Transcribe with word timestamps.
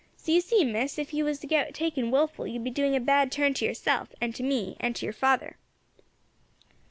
So 0.17 0.31
you 0.31 0.41
see, 0.41 0.63
Miss, 0.65 0.97
ef 0.97 1.13
you 1.13 1.25
was 1.25 1.37
to 1.41 1.45
get 1.45 1.75
taken 1.75 2.09
wilful 2.09 2.47
you 2.47 2.53
would 2.53 2.63
be 2.63 2.71
doing 2.71 2.95
a 2.95 2.99
bad 2.99 3.31
turn 3.31 3.53
to 3.53 3.65
yerself, 3.65 4.09
and 4.19 4.33
to 4.33 4.41
me, 4.41 4.75
and 4.79 4.95
to 4.95 5.05
yer 5.05 5.13
father.' 5.13 5.57